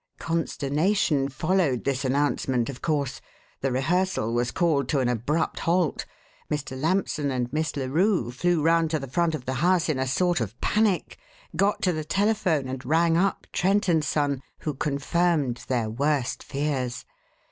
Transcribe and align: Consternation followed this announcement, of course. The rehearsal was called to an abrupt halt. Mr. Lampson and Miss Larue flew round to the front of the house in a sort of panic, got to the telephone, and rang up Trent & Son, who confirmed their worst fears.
Consternation 0.17 1.29
followed 1.29 1.83
this 1.83 2.03
announcement, 2.03 2.69
of 2.71 2.81
course. 2.81 3.21
The 3.59 3.71
rehearsal 3.71 4.33
was 4.33 4.49
called 4.49 4.89
to 4.89 4.99
an 4.99 5.07
abrupt 5.07 5.59
halt. 5.59 6.07
Mr. 6.49 6.75
Lampson 6.75 7.29
and 7.29 7.53
Miss 7.53 7.75
Larue 7.77 8.31
flew 8.31 8.63
round 8.63 8.89
to 8.89 8.97
the 8.97 9.05
front 9.05 9.35
of 9.35 9.45
the 9.45 9.53
house 9.61 9.89
in 9.89 9.99
a 9.99 10.07
sort 10.07 10.41
of 10.41 10.59
panic, 10.59 11.19
got 11.55 11.83
to 11.83 11.93
the 11.93 12.03
telephone, 12.03 12.67
and 12.67 12.83
rang 12.83 13.15
up 13.15 13.45
Trent 13.53 13.87
& 14.01 14.01
Son, 14.03 14.41
who 14.61 14.73
confirmed 14.73 15.65
their 15.67 15.87
worst 15.87 16.41
fears. 16.41 17.05